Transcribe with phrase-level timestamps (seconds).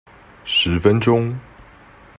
[0.45, 1.35] 十分鐘